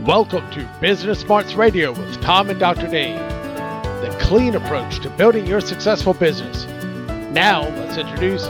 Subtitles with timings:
[0.00, 2.88] Welcome to Business Smarts Radio with Tom and Dr.
[2.88, 6.66] Dave, the clean approach to building your successful business.
[7.32, 8.44] Now, let's introduce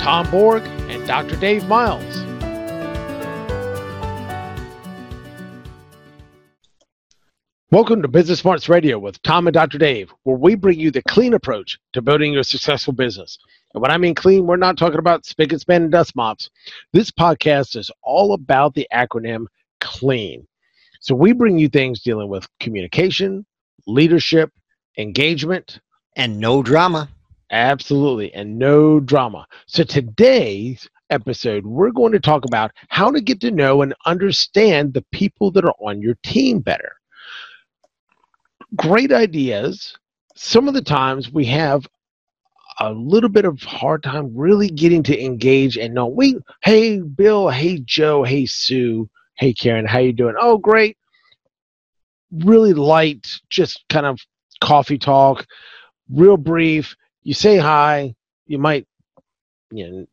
[0.00, 1.34] Tom Borg and Dr.
[1.34, 2.00] Dave Miles.
[7.72, 9.78] Welcome to Business Smarts Radio with Tom and Dr.
[9.78, 13.36] Dave, where we bring you the clean approach to building your successful business.
[13.74, 16.50] And when I mean clean, we're not talking about Spic and Span and dust mops.
[16.92, 19.46] This podcast is all about the acronym
[19.80, 20.46] CLEAN.
[21.04, 23.44] So we bring you things dealing with communication,
[23.86, 24.50] leadership,
[24.96, 25.80] engagement,
[26.16, 27.10] and no drama.
[27.50, 29.46] Absolutely, and no drama.
[29.66, 34.94] So today's episode, we're going to talk about how to get to know and understand
[34.94, 36.92] the people that are on your team better
[38.74, 39.94] great ideas.
[40.34, 41.86] Some of the times we have
[42.80, 47.48] a little bit of hard time really getting to engage and know we hey bill
[47.48, 50.34] hey joe hey sue hey karen how you doing?
[50.38, 50.96] Oh great.
[52.32, 54.18] Really light just kind of
[54.60, 55.46] coffee talk
[56.10, 56.94] real brief.
[57.22, 58.14] You say hi.
[58.46, 58.86] You might
[59.70, 60.06] you know,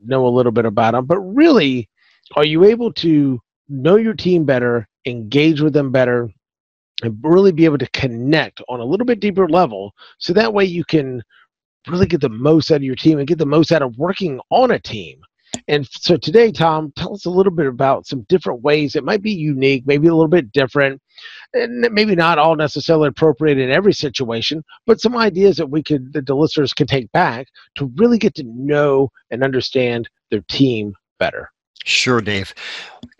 [0.00, 1.88] know a little bit about them but really
[2.34, 6.28] are you able to know your team better engage with them better
[7.02, 10.64] and really be able to connect on a little bit deeper level so that way
[10.64, 11.22] you can
[11.88, 14.40] really get the most out of your team and get the most out of working
[14.50, 15.20] on a team
[15.68, 19.22] and so today tom tell us a little bit about some different ways it might
[19.22, 21.00] be unique maybe a little bit different
[21.54, 26.12] and maybe not all necessarily appropriate in every situation but some ideas that we could
[26.12, 30.94] that the listeners can take back to really get to know and understand their team
[31.18, 31.50] better
[31.84, 32.54] sure dave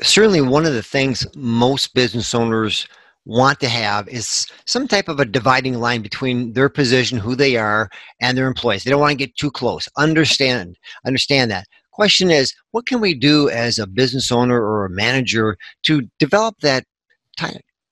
[0.02, 2.86] certainly one of the things most business owners
[3.26, 7.56] want to have is some type of a dividing line between their position, who they
[7.56, 7.90] are,
[8.20, 8.84] and their employees.
[8.84, 9.88] They don't want to get too close.
[9.98, 11.66] Understand, understand that.
[11.96, 16.56] Question is, what can we do as a business owner or a manager to develop
[16.60, 16.84] that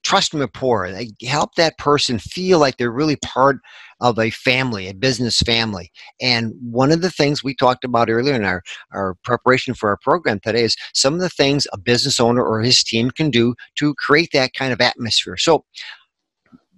[0.02, 0.86] trust and rapport?
[1.26, 3.60] Help that person feel like they're really part
[4.02, 5.90] of a family, a business family.
[6.20, 8.62] And one of the things we talked about earlier in our,
[8.92, 12.60] our preparation for our program today is some of the things a business owner or
[12.60, 15.38] his team can do to create that kind of atmosphere.
[15.38, 15.64] So,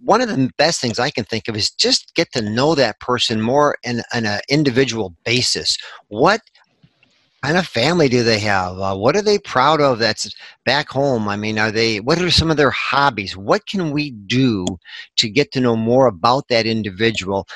[0.01, 3.01] one of the best things I can think of is just get to know that
[3.01, 5.77] person more in, in an individual basis.
[6.07, 6.43] What
[7.47, 8.77] kind of family do they have?
[8.77, 10.35] Uh, what are they proud of that's
[10.65, 11.29] back home?
[11.29, 13.37] I mean, are they, what are some of their hobbies?
[13.37, 14.67] What can we do
[15.19, 17.47] to get to know more about that individual?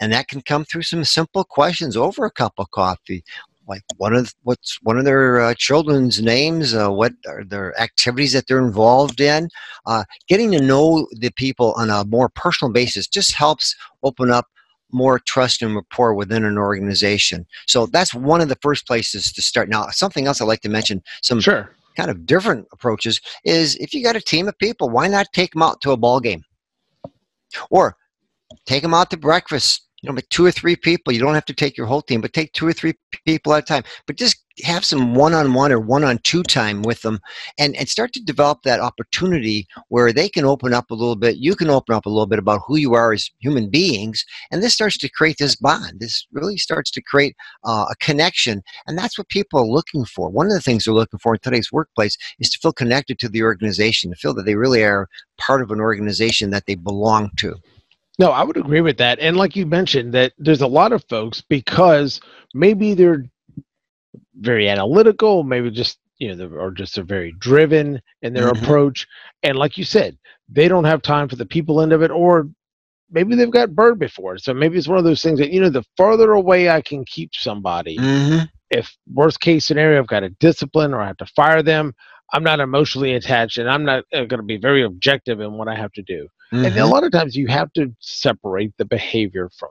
[0.00, 3.22] And that can come through some simple questions over a cup of coffee.
[3.68, 6.74] Like one of what's one of their uh, children's names?
[6.74, 9.48] Uh, what are their activities that they're involved in?
[9.86, 14.46] Uh, getting to know the people on a more personal basis just helps open up
[14.92, 17.46] more trust and rapport within an organization.
[17.66, 19.68] So that's one of the first places to start.
[19.68, 21.70] Now, something else I'd like to mention, some sure.
[21.96, 25.52] kind of different approaches, is if you got a team of people, why not take
[25.52, 26.42] them out to a ball game?
[27.70, 27.96] Or
[28.66, 31.12] take them out to breakfast you know, but two or three people.
[31.12, 33.64] You don't have to take your whole team, but take two or three people at
[33.64, 33.82] a time.
[34.06, 37.18] But just have some one-on-one or one-on-two time with them,
[37.58, 41.36] and and start to develop that opportunity where they can open up a little bit.
[41.36, 44.62] You can open up a little bit about who you are as human beings, and
[44.62, 46.00] this starts to create this bond.
[46.00, 50.30] This really starts to create uh, a connection, and that's what people are looking for.
[50.30, 53.28] One of the things they're looking for in today's workplace is to feel connected to
[53.28, 57.30] the organization, to feel that they really are part of an organization that they belong
[57.36, 57.54] to.
[58.18, 59.18] No, I would agree with that.
[59.20, 62.18] And like you mentioned, that there's a lot of folks because
[62.54, 63.26] maybe they're
[64.38, 68.64] very analytical, maybe just you know, or just they're very driven in their mm-hmm.
[68.64, 69.06] approach.
[69.42, 70.16] And like you said,
[70.48, 72.48] they don't have time for the people end of it, or
[73.10, 74.38] maybe they've got burned before.
[74.38, 77.04] So maybe it's one of those things that you know, the farther away I can
[77.04, 78.44] keep somebody, mm-hmm.
[78.70, 81.94] if worst case scenario, I've got to discipline or I have to fire them.
[82.32, 85.68] I'm not emotionally attached, and I'm not uh, going to be very objective in what
[85.68, 86.26] I have to do.
[86.52, 86.64] Mm-hmm.
[86.64, 86.92] And a mm-hmm.
[86.92, 89.70] lot of times you have to separate the behavior from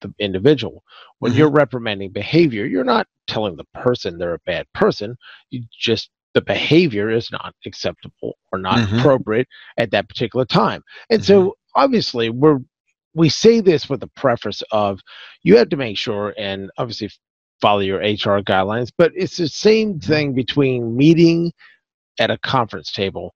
[0.00, 0.82] the individual.
[1.18, 1.38] When mm-hmm.
[1.38, 5.16] you're reprimanding behavior, you're not telling the person they're a bad person.
[5.50, 8.98] You just the behavior is not acceptable or not mm-hmm.
[8.98, 9.48] appropriate
[9.78, 10.82] at that particular time.
[11.08, 11.50] And so mm-hmm.
[11.82, 12.58] obviously we're
[13.14, 15.00] we say this with the preface of
[15.42, 17.10] you have to make sure and obviously
[17.62, 21.50] follow your HR guidelines, but it's the same thing between meeting
[22.20, 23.34] at a conference table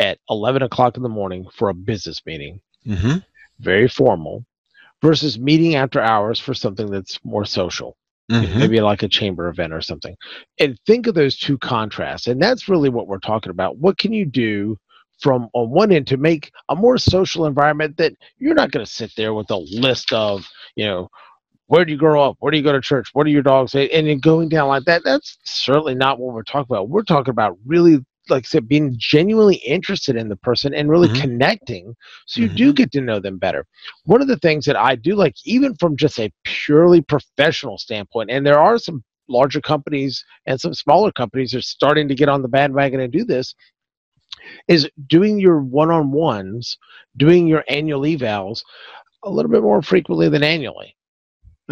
[0.00, 3.18] at 11 o'clock in the morning for a business meeting, mm-hmm.
[3.60, 4.44] very formal,
[5.02, 7.96] versus meeting after hours for something that's more social.
[8.30, 8.58] Mm-hmm.
[8.58, 10.16] Maybe like a chamber event or something.
[10.58, 12.28] And think of those two contrasts.
[12.28, 13.78] And that's really what we're talking about.
[13.78, 14.78] What can you do
[15.20, 18.90] from on one end to make a more social environment that you're not going to
[18.90, 20.46] sit there with a list of,
[20.76, 21.08] you know,
[21.66, 22.36] where do you grow up?
[22.40, 23.10] Where do you go to church?
[23.12, 23.88] What do your dogs say?
[23.90, 26.88] And then going down like that, that's certainly not what we're talking about.
[26.88, 31.08] We're talking about really like I said, being genuinely interested in the person and really
[31.08, 31.20] Mhm.
[31.20, 31.94] connecting
[32.26, 33.66] so you do get to know them better.
[34.04, 38.30] One of the things that I do like, even from just a purely professional standpoint,
[38.30, 42.42] and there are some larger companies and some smaller companies are starting to get on
[42.42, 43.54] the bandwagon and do this,
[44.68, 46.78] is doing your one-on-ones,
[47.16, 48.62] doing your annual evals
[49.24, 50.96] a little bit more frequently than annually.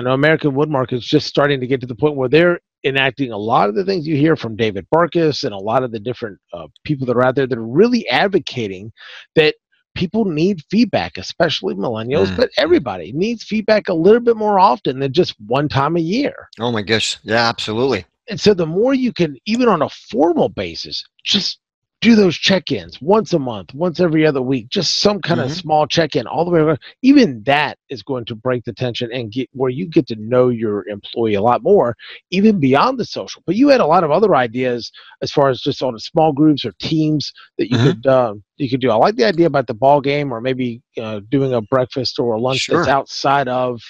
[0.00, 3.32] I know American Woodmark is just starting to get to the point where they're enacting
[3.32, 6.00] a lot of the things you hear from David Burkus and a lot of the
[6.00, 8.92] different uh, people that are out there that are really advocating
[9.36, 9.56] that
[9.94, 12.36] people need feedback, especially millennials, Mm.
[12.38, 16.48] but everybody needs feedback a little bit more often than just one time a year.
[16.58, 17.18] Oh my gosh.
[17.22, 18.06] Yeah, absolutely.
[18.30, 21.58] And so the more you can, even on a formal basis, just
[22.00, 25.54] do those check-ins once a month, once every other week, just some kind of Mhm.
[25.54, 26.78] small check-in all the way around.
[27.02, 30.48] Even that is going to break the tension and get where you get to know
[30.48, 31.94] your employee a lot more,
[32.30, 33.42] even beyond the social.
[33.46, 34.90] But you had a lot of other ideas
[35.22, 37.82] as far as just on small groups or teams that you Mhm.
[37.82, 38.90] could uh, you could do.
[38.90, 42.34] I like the idea about the ball game or maybe uh, doing a breakfast or
[42.34, 43.80] a lunch that's outside of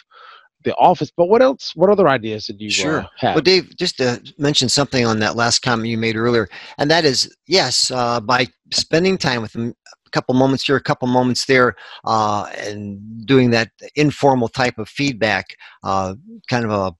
[0.64, 1.10] the office.
[1.16, 1.72] But what else?
[1.74, 3.00] What other ideas did you Sure.
[3.00, 3.34] uh, have?
[3.34, 6.48] Well, Dave, just to mention something on that last comment you made earlier,
[6.78, 9.74] and that is yes, uh, by spending time with them,
[10.06, 14.88] a couple moments here, a couple moments there, uh, and doing that informal type of
[14.88, 15.46] feedback,
[15.84, 16.14] uh,
[16.48, 16.94] kind of a,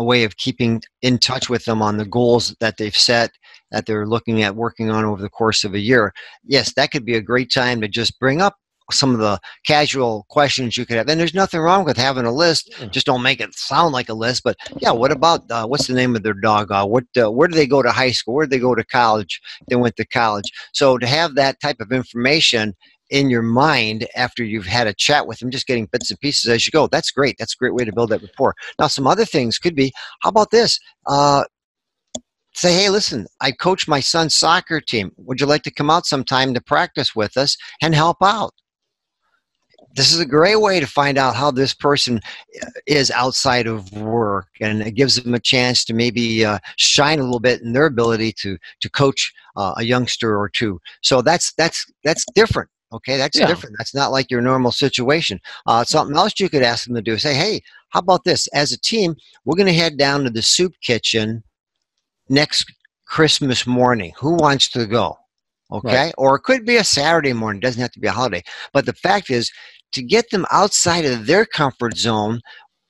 [0.00, 3.30] a way of keeping in touch with them on the goals that they've set
[3.70, 6.12] that they're looking at working on over the course of a year.
[6.44, 8.56] Yes, that could be a great time to just bring up
[8.90, 11.08] some of the casual questions you could have.
[11.08, 12.72] And there's nothing wrong with having a list.
[12.90, 14.42] Just don't make it sound like a list.
[14.44, 16.70] But yeah, what about uh, what's the name of their dog?
[16.70, 18.34] Uh, what uh, where do they go to high school?
[18.34, 19.40] Where do they go to college?
[19.68, 20.50] They went to college.
[20.72, 22.74] So to have that type of information
[23.10, 26.48] in your mind after you've had a chat with them, just getting bits and pieces
[26.48, 26.88] as you go.
[26.88, 27.36] That's great.
[27.38, 28.54] That's a great way to build that rapport.
[28.78, 29.92] Now, some other things could be,
[30.22, 30.80] how about this?
[31.06, 31.44] Uh,
[32.54, 35.12] say, hey, listen, I coach my son's soccer team.
[35.18, 38.54] Would you like to come out sometime to practice with us and help out?
[39.96, 42.20] This is a great way to find out how this person
[42.62, 47.18] uh, is outside of work, and it gives them a chance to maybe uh, shine
[47.18, 50.80] a little bit in their ability to to coach uh, a youngster or two.
[51.02, 52.68] So that's that's that's different.
[52.92, 53.46] Okay, that's Yeah.
[53.46, 53.74] different.
[53.78, 55.40] That's not like your normal situation.
[55.66, 57.14] Uh, something else you could ask them to do.
[57.14, 58.46] Is say, hey, how about this?
[58.48, 61.42] As a team, we're going to head down to the soup kitchen
[62.28, 62.72] next
[63.06, 64.12] Christmas morning.
[64.18, 65.16] Who wants to go?
[65.72, 65.96] Okay.
[65.96, 66.14] Right.
[66.16, 67.60] Or it could be a Saturday morning.
[67.60, 68.42] It doesn't have to be a holiday.
[68.72, 69.50] But the fact is,
[69.92, 72.40] to get them outside of their comfort zone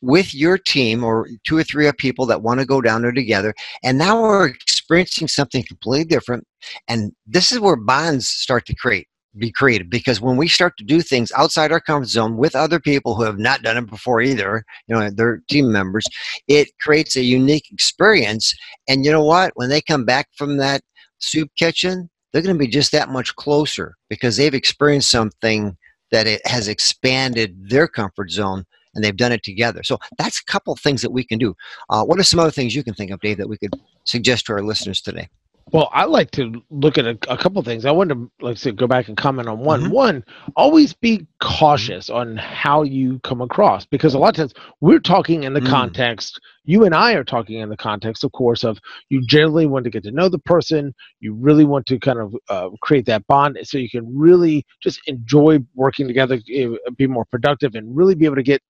[0.03, 3.13] with your team or two or three of people that want to go down there
[3.13, 3.55] together.
[3.83, 6.45] And now we're experiencing something completely different.
[6.89, 9.09] And this is where bonds start to create
[9.39, 12.81] be created because when we start to do things outside our comfort zone with other
[12.81, 16.05] people who have not done it before either, you know, they're team members,
[16.49, 18.55] it creates a unique experience.
[18.89, 19.53] And you know what?
[19.55, 20.83] When they come back from that
[21.19, 25.77] soup kitchen, they're going to be just that much closer because they've experienced something
[26.11, 28.65] that it has expanded their comfort zone
[28.95, 29.83] and they've done it together.
[29.83, 31.55] So that's a couple things that we can do.
[31.91, 33.75] Uh, what are some other things you can think of, Dave, that we could
[34.05, 35.29] suggest to our listeners today?
[35.73, 37.85] Well, I like to look at a, a couple things.
[37.85, 39.83] I wanted to, like said, go back and comment on one.
[39.87, 39.91] Mhm.
[39.91, 40.25] One,
[40.55, 45.43] always be cautious on how you come across because a lot of times we're talking
[45.43, 45.67] in the Mm.
[45.69, 48.79] context, you and I are talking in the context, of course, of
[49.11, 50.95] you generally want to get to know the person.
[51.19, 55.01] You really want to kind of uh, create that bond so you can really just
[55.09, 58.63] enjoy working together, eh, be more productive, and really be able to get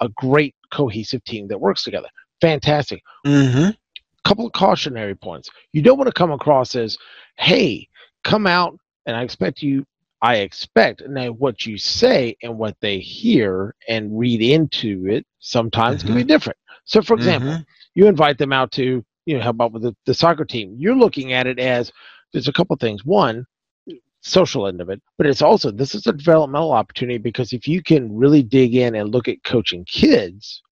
[0.00, 2.08] a great cohesive team that works together.
[2.40, 3.70] Fantastic Mm-hmm.
[4.26, 5.50] Couple of cautionary points.
[5.72, 6.98] You don't want to come across as,
[7.38, 7.88] hey,
[8.24, 9.86] come out and I expect you,
[10.20, 11.02] I expect.
[11.08, 16.20] Now, what you say and what they hear and read into it sometimes can be
[16.20, 16.28] mm-hmm.
[16.28, 16.58] different.
[16.84, 17.62] So, for example, mm-hmm.
[17.94, 20.74] you invite them out to, you know, help out with the, the soccer team.
[20.78, 21.92] You're looking at it as
[22.32, 23.04] there's a couple things.
[23.04, 23.46] One,
[24.22, 27.80] social end of it, but it's also this is a developmental opportunity because if you
[27.80, 30.62] can really dig in and look at coaching kids,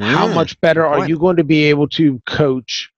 [0.00, 2.90] how Mm, much better are you going to be able to coach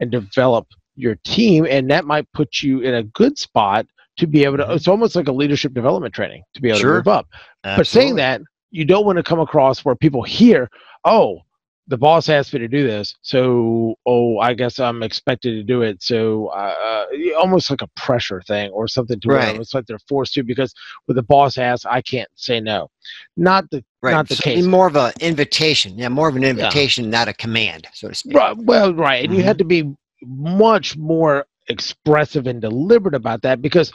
[0.00, 3.86] and develop your team and that might put you in a good spot
[4.16, 4.76] to be able to Mhm.
[4.76, 6.90] it's almost like a leadership development training to be able Sure.
[6.92, 7.26] to move up
[7.62, 10.68] but saying that you don't want to come across where people hear
[11.04, 11.40] oh
[11.88, 15.82] the boss asked me to do this so oh i guess i'm expected to do
[15.82, 17.06] it so uh,
[17.38, 19.52] almost like a pressure thing or something to Right.
[19.52, 20.74] where it's like they're forced to because
[21.06, 22.90] when the boss asks i can't say no
[23.36, 24.12] not the right.
[24.12, 25.98] not the so case More of an invitation.
[25.98, 28.36] Yeah, more of an invitation, not a command, so to speak.
[28.36, 29.48] Right, well, right, and you Mm-hmm.
[29.48, 33.92] have to be much more expressive and deliberate about that because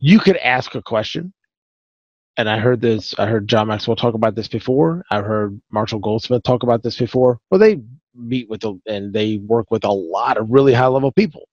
[0.00, 1.32] you could ask a question.
[2.38, 3.14] And I heard this.
[3.18, 5.04] I heard John Maxwell talk about this before.
[5.10, 7.40] I heard Marshall Goldsmith talk about this before.
[7.50, 7.80] Well, they
[8.14, 11.48] meet with the, and they work with a lot of really high level people.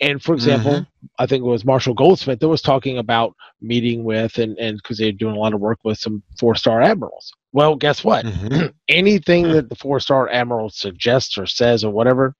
[0.00, 0.86] And for example, Mhm.
[1.20, 4.98] I think it was Marshall Goldsmith that was talking about meeting with and and because
[4.98, 7.32] they're doing a lot of work with some four star admirals.
[7.52, 8.24] Well, guess what?
[8.26, 8.72] Mhm.
[8.88, 12.34] Anything that the four star admiral suggests or says or whatever,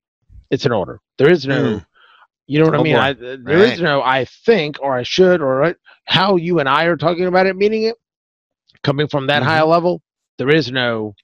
[0.50, 0.98] it's an order.
[1.18, 1.78] There is no, Hmm.
[2.46, 2.96] You know what I Oh, mean?
[2.96, 3.80] I, there is Right.
[3.80, 5.74] no I think or I should or I-
[6.06, 7.96] how you and I are talking about it, meaning it
[8.82, 9.46] coming from that Mhm.
[9.46, 10.02] high level.
[10.38, 11.14] There is no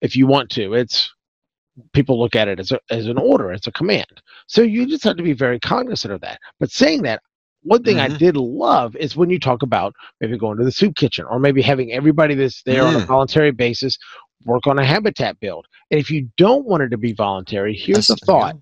[0.00, 0.74] if you want to.
[0.74, 1.12] It's
[1.92, 4.06] people look at it as a, as an order, as a command.
[4.46, 6.38] So you just have to be very cognizant of that.
[6.60, 7.22] But saying that,
[7.62, 8.18] one thing I Mhm.
[8.18, 11.60] did love is when you talk about maybe going to the soup kitchen or maybe
[11.62, 13.06] having everybody that's there on a Mm.
[13.06, 13.98] voluntary basis
[14.44, 15.66] work on a habitat build.
[15.90, 18.56] And if you don't want it to be voluntary, here's the That's- thought.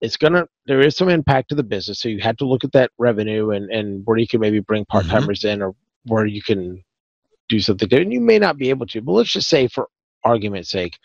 [0.00, 2.00] It's gonna there is some impact to the business.
[2.00, 4.84] So you have to look at that revenue and, and where you can maybe bring
[4.84, 4.92] mm-hmm.
[4.92, 6.82] part timers in or where you can
[7.48, 8.00] do something there.
[8.00, 9.88] And you may not be able to, but let's just say for
[10.24, 10.98] argument's sake,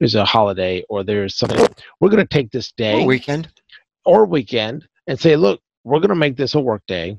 [0.00, 1.66] there's a holiday or there's something
[2.00, 3.48] we're gonna take this day Or weekend.
[4.04, 7.16] or weekend and say, look, we're going to make this a work day.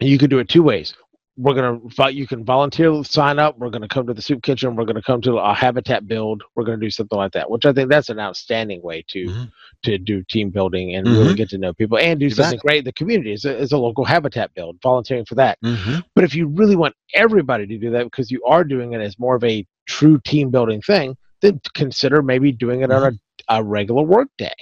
[0.00, 0.94] And you can do it two ways.
[1.36, 3.56] We're going to, you can volunteer sign up.
[3.58, 4.76] We're going to come to the soup kitchen.
[4.76, 6.42] We're going to come to a habitat build.
[6.54, 9.24] We're going to do something like that, which I think that's an outstanding way to,
[9.26, 9.50] Mhm.
[9.84, 11.36] to do team building and really Mhm.
[11.36, 14.04] get to know people and do something great in the community as a, a local
[14.04, 15.56] habitat build, volunteering for that.
[15.64, 16.02] Mhm.
[16.14, 19.18] But if you really want everybody to do that because you are doing it as
[19.18, 23.14] more of a true team building thing, then consider maybe doing it on
[23.48, 24.52] a, a regular work day.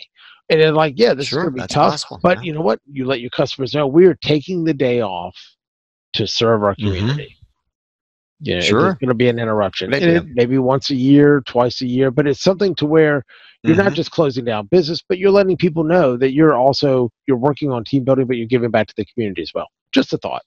[0.51, 1.91] And then, like, yeah, this Sure, is going to be tough.
[1.93, 2.43] possible, But yeah.
[2.45, 2.79] you know what?
[2.91, 5.37] You let your customers know we are taking the day off
[6.19, 6.85] to serve our Mhm.
[6.85, 7.35] community.
[8.41, 8.89] You know, Sure.
[8.91, 9.93] it's going to be an interruption.
[9.93, 13.25] It- maybe once a year, twice a year, but it's something to where
[13.65, 13.97] you're not Mhm.
[13.97, 17.83] just closing down business, but you're letting people know that you're also you're working on
[17.83, 19.67] team building, but you're giving back to the community as well.
[19.93, 20.43] Just a thought.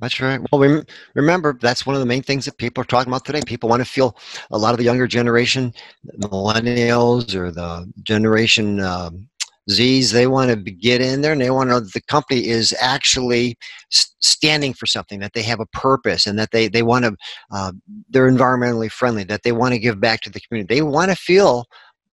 [0.00, 0.40] That's right.
[0.50, 3.40] Well, rem- remember, that's one of the main things that people are talking about today.
[3.46, 4.16] People want to feel
[4.50, 5.72] a lot of the younger generation,
[6.18, 9.28] millennials or the generation um,
[9.70, 12.48] Zs, they want to get in there and they want to know that the company
[12.48, 13.56] is actually
[13.90, 17.16] standing for something, that they have a purpose, and that they, they want to,
[17.52, 17.72] uh,
[18.10, 20.74] they're environmentally friendly, that they want to give back to the community.
[20.74, 21.66] They want to feel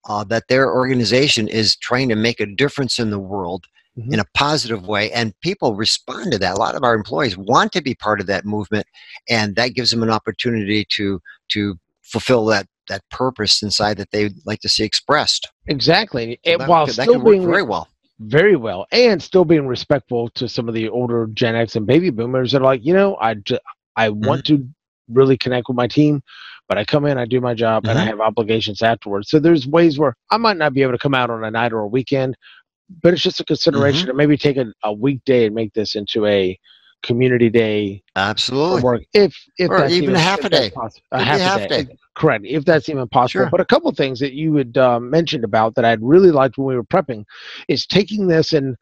[0.08, 3.65] uh, that their organization is trying to make a difference in the world
[3.98, 4.13] Mhm.
[4.13, 7.72] in a positive way and people respond to that a lot of our employees want
[7.72, 8.86] to be part of that movement
[9.27, 14.36] and that gives them an opportunity to to fulfill that that purpose inside that they'd
[14.46, 16.39] like to see expressed Exactly.
[16.46, 17.88] So that while that still being very well
[18.19, 22.10] very well and still being respectful to some of the older Gen X and baby
[22.10, 23.60] boomers that are like, you know, I ju-
[23.96, 24.25] I Mm-hmm.
[24.25, 24.67] want to
[25.10, 26.22] really connect with my team,
[26.67, 28.05] but I come in, I do my job, and I Mhm.
[28.05, 29.29] have obligations afterwards.
[29.29, 31.74] So there's ways where I might not be able to come out on a night
[31.74, 32.36] or a weekend,
[33.03, 34.10] but it's just a consideration Mm-hmm.
[34.10, 36.58] to maybe take a, a weekday and make this into a
[37.03, 39.01] community day absolutely work.
[39.13, 40.72] If if Or even a half a day.
[41.12, 41.88] a half, a half day.
[42.20, 42.46] Correct.
[42.46, 43.46] If that's even possible.
[43.46, 43.50] Sure.
[43.50, 46.68] But a couple things that you had um, mentioned about that I'd really liked when
[46.68, 47.24] we were prepping
[47.70, 48.76] is taking this and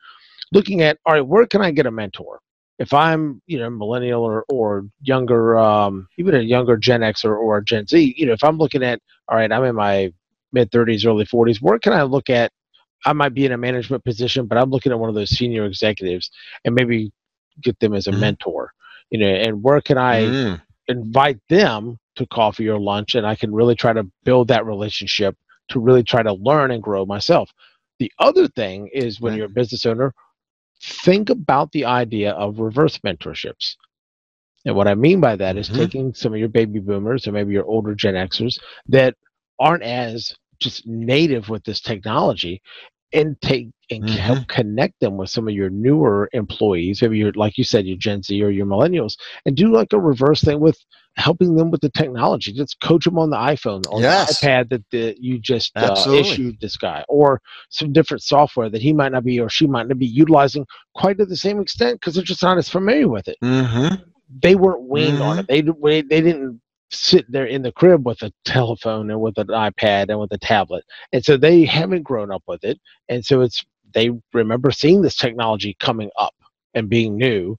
[0.51, 2.39] looking at all right, where can I get a mentor?
[2.79, 7.35] If I'm, you know, millennial or, or younger, um, even a younger Gen X or,
[7.35, 10.11] or Gen Z, you know, if I'm looking at, all right, I'm in my
[10.53, 12.51] mid 30s, early 40s, where can I look at?
[13.05, 15.65] I might be in a management position, but I'm looking at one of those senior
[15.65, 16.29] executives
[16.65, 17.11] and maybe
[17.61, 18.19] get them as a Mhm.
[18.19, 18.71] mentor,
[19.11, 23.35] you know, and where can I Mm, invite them to coffee or lunch and I
[23.35, 25.35] can really try to build that relationship
[25.69, 27.51] to really try to learn and grow myself.
[27.99, 30.13] The other thing is when you're a business owner,
[30.81, 33.75] think about the idea of reverse mentorships.
[34.65, 35.77] And what I mean by that is Mhm.
[35.77, 39.15] taking some of your baby boomers or maybe your older Gen Xers that
[39.59, 42.61] aren't as just native with this technology
[43.13, 47.57] and take and help connect them with some of your newer employees, maybe your like
[47.57, 50.77] you said, your Gen Z or your millennials, and do like a reverse thing with
[51.15, 52.53] helping them with the technology.
[52.53, 54.05] Just coach them on the iPhone or Yes.
[54.05, 58.81] the iPad that the, you just uh, issued this guy, or some different software that
[58.81, 61.99] he might not be or she might not be utilizing quite to the same extent
[61.99, 63.37] because they're just not as familiar with it.
[63.43, 64.03] mhm.
[64.41, 65.39] They weren't weaned on Mhm.
[65.39, 65.47] it.
[65.47, 66.61] They they didn't
[66.91, 70.37] sit there in the crib with a telephone and with an iPad and with a
[70.37, 72.79] tablet, and so they haven't grown up with it,
[73.09, 76.33] and so it's they remember seeing this technology coming up
[76.73, 77.57] and being new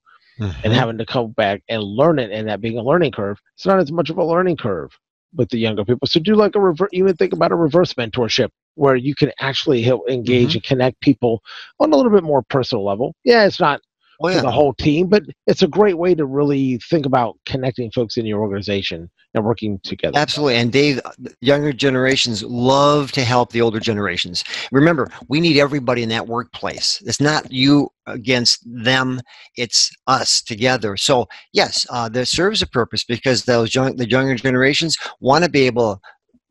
[0.63, 0.75] and Mhm.
[0.75, 3.39] having to come back and learn it and that being a learning curve.
[3.55, 4.91] It's not as much of a learning curve
[5.35, 6.07] with the younger people.
[6.07, 9.81] So do like a reverse even think about a reverse mentorship where you can actually
[9.81, 10.55] help engage Mhm.
[10.55, 11.41] and connect people
[11.79, 13.15] on a little bit more personal level.
[13.25, 13.81] Yeah it's not
[14.21, 17.91] Oh, to the whole team but it's a great way to really think about connecting
[17.91, 20.55] folks in your organization and working together Absolutely.
[20.55, 20.99] And Dave,
[21.41, 24.43] younger generations love to help the older generations.
[24.71, 27.01] Remember, we need everybody in that workplace.
[27.05, 29.21] It's not you against them,
[29.55, 30.97] it's us together.
[30.97, 35.49] So, yes, uh, there serves a purpose because those young, the younger generations want to
[35.49, 36.01] be able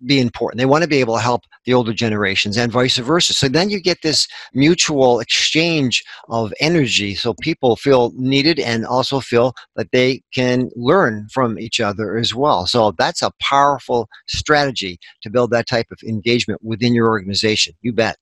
[0.07, 0.59] be important.
[0.59, 3.35] They want to be able to help the older generations and vice versa.
[3.35, 9.21] So then you get this mutual exchange of energy so people feel needed and also
[9.21, 12.67] feel that they can learn from each other as well.
[12.67, 17.75] So that's a powerful strategy to build that type of engagement within your organization.
[17.83, 18.17] You bet.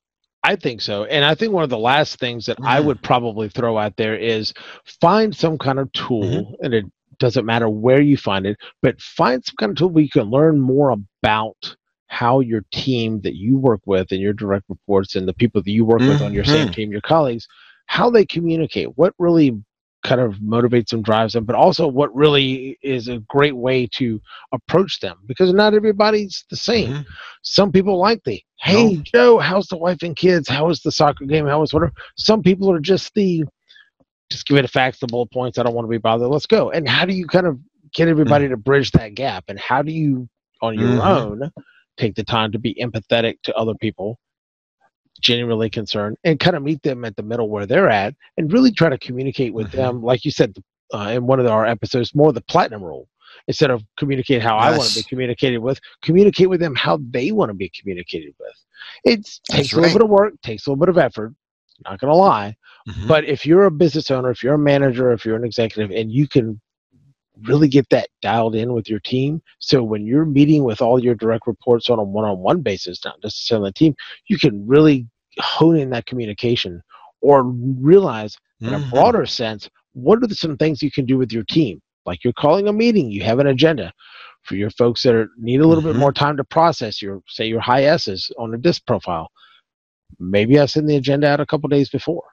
[0.47, 1.05] I think so.
[1.07, 2.69] And I think one of the last things that mm-hmm.
[2.69, 4.55] I would probably throw out there is
[5.01, 6.65] find some kind of tool, mm-hmm.
[6.65, 6.85] and it
[7.19, 10.31] doesn't matter where you find it, but find some kind of tool where you can
[10.31, 11.77] learn more about
[12.09, 15.71] how your team that you work with and your direct reports and the people that
[15.71, 16.11] you work mm-hmm.
[16.11, 16.75] with on your same mm-hmm.
[16.75, 17.47] team, your colleagues,
[17.87, 19.61] how they communicate, what really
[20.05, 24.21] kind of motivates and drives them, but also what really is a great way to
[24.53, 26.93] approach them because not everybody's the same.
[26.93, 27.03] Mm-hmm.
[27.43, 29.03] Some people like the, hey, no.
[29.03, 30.49] Joe, how's the wife and kids?
[30.49, 31.47] How was the soccer game?
[31.47, 31.93] How was whatever?
[32.17, 33.45] Some people are just the,
[34.31, 35.59] just give it a facts, the bullet points.
[35.59, 36.29] I don't want to be bothered.
[36.29, 36.71] Let's go.
[36.71, 37.59] And how do you kind of
[37.95, 38.55] get everybody mm-hmm.
[38.55, 39.45] to bridge that gap?
[39.49, 40.29] And how do you,
[40.63, 41.01] on your mm-hmm.
[41.01, 41.51] own,
[41.97, 44.19] take the time to be empathetic to other people,
[45.21, 48.73] genuinely concerned, and kind of meet them at the middle where they're at, and really
[48.73, 49.77] try to communicate with mm-hmm.
[49.77, 50.57] them, like you said
[50.93, 53.09] uh, in one of our episodes, more the platinum rule.
[53.49, 54.65] Instead of communicate how yes.
[54.65, 58.35] I want to be communicated with, communicate with them how they want to be communicated
[58.41, 58.55] with.
[59.05, 61.33] It takes a little bit of work, takes a little bit of effort.
[61.85, 62.57] Not gonna lie,
[62.89, 63.07] mm-hmm.
[63.07, 66.11] but if you're a business owner, if you're a manager, if you're an executive, and
[66.11, 66.61] you can
[67.43, 69.43] really get that dialed in with your team.
[69.59, 73.71] So when you're meeting with all your direct reports on a one-on-one basis, not necessarily
[73.71, 73.95] the team,
[74.29, 75.07] you can really
[75.39, 76.83] hone in that communication
[77.21, 78.89] or realize in mm-hmm.
[78.89, 81.81] a broader sense what are the, some things you can do with your team.
[82.05, 83.93] Like you're calling a meeting, you have an agenda
[84.43, 85.93] for your folks that are, need a little mm-hmm.
[85.93, 89.29] bit more time to process your say your high S's on a DISC profile.
[90.19, 92.25] Maybe I send the agenda out a couple days before.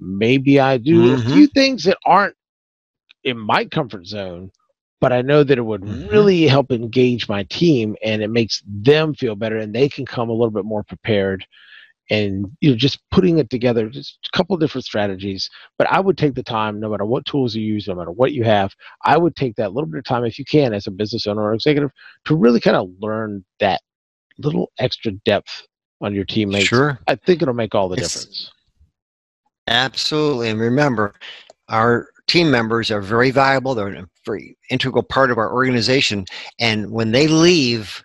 [0.00, 1.26] Maybe I do mm-hmm.
[1.26, 2.36] a few things that aren't
[3.22, 4.50] in my comfort zone,
[5.00, 6.08] but I know that it would mm-hmm.
[6.08, 10.28] really help engage my team and it makes them feel better and they can come
[10.28, 11.46] a little bit more prepared
[12.10, 16.18] and you know just putting it together just a couple different strategies but i would
[16.18, 18.72] take the time no matter what tools you use no matter what you have
[19.04, 21.42] i would take that little bit of time if you can as a business owner
[21.42, 21.90] or executive
[22.24, 23.80] to really kind of learn that
[24.38, 25.66] little extra depth
[26.00, 28.52] on your teammates sure i think it'll make all the it's, difference
[29.68, 31.14] absolutely and remember
[31.68, 33.74] our team members are very valuable.
[33.74, 36.26] They're a very integral part of our organization,
[36.58, 38.02] and when they leave,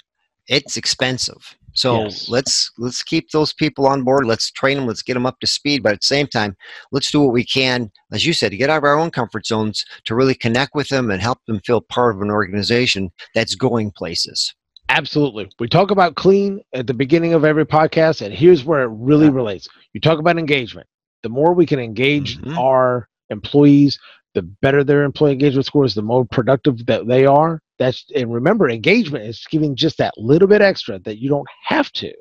[0.47, 1.55] it's expensive.
[1.73, 2.27] So yes.
[2.27, 4.25] let's let's keep those people on board.
[4.25, 4.87] Let's train them.
[4.87, 5.83] Let's get them up to speed.
[5.83, 6.57] But at the same time,
[6.91, 9.45] let's do what we can, as you said, to get out of our own comfort
[9.45, 13.55] zones to really connect with them and help them feel part of an organization that's
[13.55, 14.53] going places.
[14.89, 15.49] Absolutely.
[15.59, 19.25] We talk about clean at the beginning of every podcast, and here's where it really
[19.25, 19.31] yeah.
[19.31, 19.69] relates.
[19.93, 20.87] You talk about engagement.
[21.21, 22.57] The more we can engage mm-hmm.
[22.57, 23.99] our employees,
[24.33, 27.61] the better their employee engagement scores, the more productive that they are.
[27.77, 31.91] That's and remember, engagement is giving just that little bit extra that you don't have
[31.93, 32.13] to.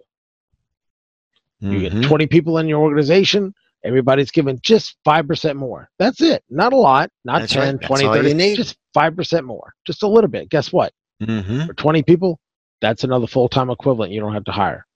[1.63, 1.73] Mm-hmm.
[1.73, 2.09] You get mm-hmm.
[2.09, 3.55] 20 people in your organization,
[3.85, 5.89] everybody's giving just 5% more.
[5.99, 6.45] That's it.
[6.51, 7.87] Not a lot, not That's 10, right.
[7.87, 8.05] 20,
[8.35, 9.75] 30, just 5% more.
[9.87, 10.49] Just a little bit.
[10.49, 10.93] Guess what?
[11.23, 11.67] Mm-hmm.
[11.67, 12.39] For 20 people,
[12.81, 14.87] that's another full-time equivalent you don't have to hire.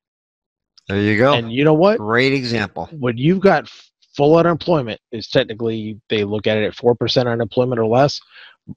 [0.88, 1.34] There you go.
[1.34, 1.98] And you know what?
[1.98, 2.88] Great example.
[2.92, 3.70] When you've got
[4.16, 8.20] full unemployment is technically they look at it at four percent unemployment or less.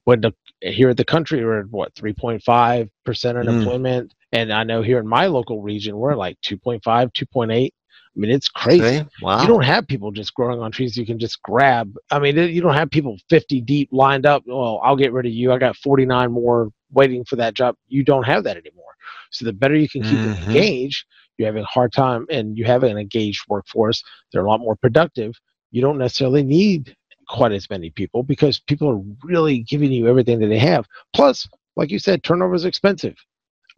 [0.04, 3.48] When the, here at the country we're at what three point five percent hmm.
[3.48, 4.14] unemployment, mm.
[4.32, 7.70] and I know here in my local region we're like 2.5, 2.8.
[8.16, 8.82] I mean, it's crazy.
[8.82, 9.06] Okay.
[9.20, 9.42] Wow.
[9.42, 11.94] You don't have people just growing on trees you can just grab.
[12.10, 14.42] I mean, you don't have people 50 deep lined up.
[14.46, 15.52] Well, I'll get rid of you.
[15.52, 17.76] I got 49 more waiting for that job.
[17.88, 18.95] You don't have that anymore.
[19.30, 20.32] So the better you can keep mm-hmm.
[20.32, 21.04] them engaged,
[21.36, 24.76] you're having a hard time and you have an engaged workforce, they're a lot more
[24.76, 25.34] productive.
[25.70, 26.96] You don't necessarily need
[27.28, 30.86] quite as many people because people are really giving you everything that they have.
[31.12, 33.16] Plus, like you said, turnover is expensive.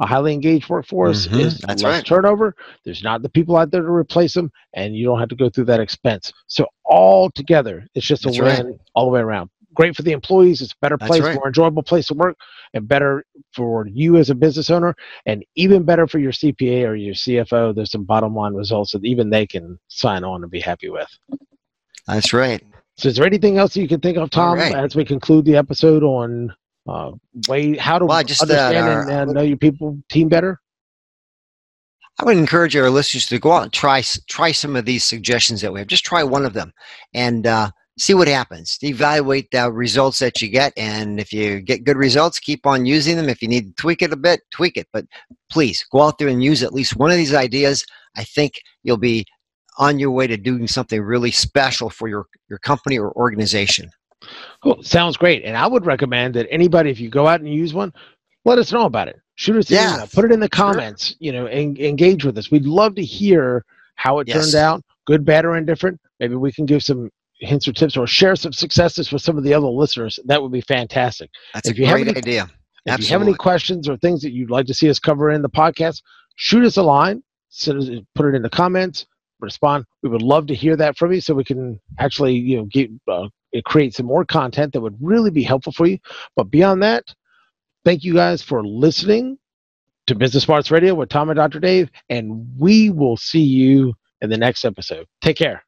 [0.00, 1.40] A highly engaged workforce mm-hmm.
[1.40, 2.06] is That's less right.
[2.06, 2.54] turnover.
[2.84, 5.50] There's not the people out there to replace them, and you don't have to go
[5.50, 6.32] through that expense.
[6.46, 8.74] So all together, it's just a win right.
[8.94, 10.60] all the way around great for the employees.
[10.60, 11.36] It's a better place, right.
[11.36, 12.36] more enjoyable place to work,
[12.74, 16.96] and better for you as a business owner, and even better for your CPA or
[16.96, 17.74] your CFO.
[17.74, 21.08] There's some bottom line results that even they can sign on and be happy with.
[22.08, 22.62] That's right.
[22.96, 24.74] So, is there anything else you can think of, Tom, right.
[24.74, 26.52] as we conclude the episode on
[26.88, 27.12] uh,
[27.48, 30.60] way how to well, just, understand uh, and uh, know your people team better?
[32.18, 35.60] I would encourage our listeners to go out and try try some of these suggestions
[35.60, 35.86] that we have.
[35.86, 36.72] Just try one of them,
[37.14, 38.78] and uh, see what happens.
[38.82, 43.16] Evaluate the results that you get, and if you get good results, keep on using
[43.16, 43.28] them.
[43.28, 44.88] If you need to tweak it a bit, tweak it.
[44.92, 45.06] But
[45.50, 47.84] please go out there and use at least one of these ideas.
[48.16, 49.24] I think you'll be
[49.78, 53.90] on your way to doing something really special for your, your company or organization.
[54.62, 54.82] Cool.
[54.82, 55.44] Sounds great.
[55.44, 57.92] And I would recommend that anybody, if you go out and use one,
[58.44, 59.20] let us know about it.
[59.37, 60.06] Shoot us Yeah, email.
[60.08, 60.72] Put it in the sure.
[60.72, 61.14] comments.
[61.20, 62.50] You know, and engage with us.
[62.50, 64.50] We'd love to hear how it Yes.
[64.50, 66.00] turned out, good, bad, or indifferent.
[66.18, 69.44] Maybe we can give some hints or tips or share some successes with some of
[69.44, 70.18] the other listeners.
[70.24, 71.31] That would be fantastic.
[71.55, 72.51] That's If a you have great any- idea.
[72.87, 75.42] If you have any questions or things that you'd like to see us cover in
[75.42, 76.01] the podcast,
[76.37, 79.05] shoot us a line, send us, put it in the comments,
[79.40, 79.85] respond.
[80.03, 82.90] We would love to hear that from you so we can actually, you know, get
[83.07, 83.29] uh,
[83.66, 85.98] create some more content that would really be helpful for you.
[86.35, 87.05] But beyond that,
[87.85, 89.37] thank you guys for listening
[90.07, 91.61] to Business Smarts Radio with Tom and Dr.
[91.61, 95.07] Dave, and we will see you in the next episode.
[95.20, 95.62] Take care.